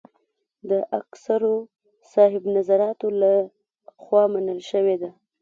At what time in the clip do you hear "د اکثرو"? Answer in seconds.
0.69-1.53